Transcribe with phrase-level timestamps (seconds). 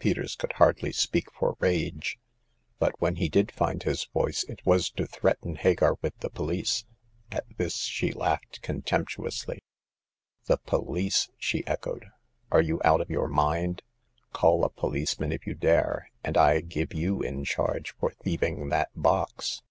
[0.00, 2.18] Peters could hardly speak for rage;
[2.80, 6.84] but when he did find his voice, it was to threaten Hagar with the police.
[7.30, 9.58] At this she laughed contemp tuously.
[10.02, 12.06] '* The police!" she echoed.
[12.50, 13.84] Are you out of your mind?
[14.32, 18.88] Call a policeman if you dare, and I give you in charge for thieving that
[18.96, 19.62] box."